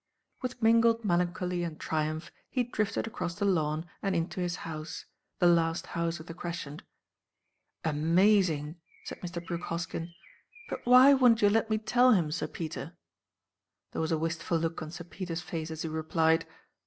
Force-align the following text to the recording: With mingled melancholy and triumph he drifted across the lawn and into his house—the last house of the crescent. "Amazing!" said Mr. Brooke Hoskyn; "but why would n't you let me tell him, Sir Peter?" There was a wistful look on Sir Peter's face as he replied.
With 0.41 0.63
mingled 0.63 1.05
melancholy 1.05 1.61
and 1.63 1.79
triumph 1.79 2.31
he 2.49 2.63
drifted 2.63 3.05
across 3.05 3.35
the 3.35 3.45
lawn 3.45 3.87
and 4.01 4.15
into 4.15 4.39
his 4.39 4.55
house—the 4.65 5.45
last 5.45 5.85
house 5.85 6.19
of 6.19 6.25
the 6.25 6.33
crescent. 6.33 6.81
"Amazing!" 7.85 8.77
said 9.03 9.21
Mr. 9.21 9.45
Brooke 9.45 9.65
Hoskyn; 9.65 10.11
"but 10.69 10.83
why 10.87 11.13
would 11.13 11.33
n't 11.33 11.41
you 11.43 11.51
let 11.51 11.69
me 11.69 11.77
tell 11.77 12.13
him, 12.13 12.31
Sir 12.31 12.47
Peter?" 12.47 12.93
There 13.91 14.01
was 14.01 14.11
a 14.11 14.17
wistful 14.17 14.57
look 14.57 14.81
on 14.81 14.89
Sir 14.89 15.03
Peter's 15.03 15.41
face 15.41 15.69
as 15.69 15.83
he 15.83 15.87
replied. 15.87 16.47